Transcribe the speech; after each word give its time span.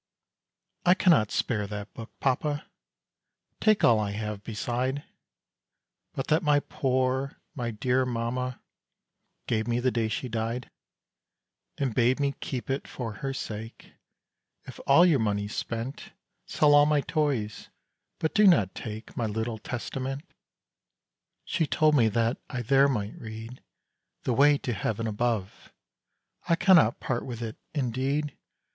"I 0.83 0.95
cannot 0.95 1.29
spare 1.29 1.67
that 1.67 1.93
book, 1.93 2.09
papa 2.19 2.65
Take 3.59 3.83
all 3.83 3.99
I 3.99 4.13
have 4.13 4.43
beside; 4.43 5.03
But 6.13 6.25
that 6.29 6.41
my 6.41 6.59
poor, 6.61 7.37
my 7.53 7.69
dear 7.69 8.03
mamma, 8.03 8.59
Gave 9.45 9.67
me 9.67 9.79
the 9.79 9.91
day 9.91 10.07
she 10.07 10.27
died, 10.27 10.71
"And 11.77 11.93
bade 11.93 12.19
me 12.19 12.33
keep 12.39 12.67
it 12.71 12.87
for 12.87 13.13
her 13.21 13.31
sake; 13.31 13.93
If 14.65 14.79
all 14.87 15.05
your 15.05 15.19
money's 15.19 15.55
spent 15.55 16.13
Sell 16.47 16.73
all 16.73 16.87
my 16.87 17.01
toys, 17.01 17.69
but 18.17 18.33
do 18.33 18.47
not 18.47 18.73
take 18.73 19.15
My 19.15 19.27
little 19.27 19.59
Testament! 19.59 20.23
"She 21.45 21.67
told 21.67 21.93
me 21.93 22.07
that 22.07 22.37
I 22.49 22.63
there 22.63 22.87
might 22.87 23.13
read 23.21 23.61
The 24.23 24.33
way 24.33 24.57
to 24.57 24.73
heaven 24.73 25.05
above. 25.05 25.71
I 26.49 26.55
cannot 26.55 26.99
part 26.99 27.23
with 27.23 27.43
it 27.43 27.57
indeed! 27.75 28.35